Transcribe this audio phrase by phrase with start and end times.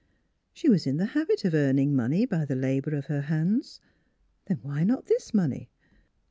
[0.51, 3.79] She was in the habit of earning money by the labor of her hands;
[4.45, 5.69] then why not this money?